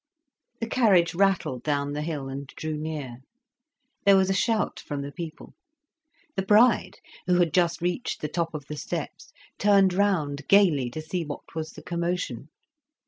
The 0.61 0.65
carriage 0.67 1.13
rattled 1.13 1.61
down 1.61 1.93
the 1.93 2.01
hill, 2.01 2.27
and 2.27 2.47
drew 2.47 2.75
near. 2.75 3.17
There 4.03 4.17
was 4.17 4.31
a 4.31 4.33
shout 4.33 4.79
from 4.79 5.03
the 5.03 5.11
people. 5.11 5.53
The 6.35 6.41
bride, 6.41 6.97
who 7.27 7.35
had 7.37 7.53
just 7.53 7.83
reached 7.83 8.19
the 8.19 8.27
top 8.27 8.55
of 8.55 8.65
the 8.65 8.77
steps, 8.77 9.31
turned 9.59 9.93
round 9.93 10.47
gaily 10.47 10.89
to 10.89 11.03
see 11.03 11.23
what 11.23 11.53
was 11.53 11.73
the 11.73 11.83
commotion. 11.83 12.49